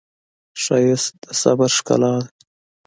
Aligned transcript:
ښایست 0.63 1.11
د 1.23 1.25
صبر 1.41 1.69
ښکلا 1.77 2.13
ده 2.21 2.25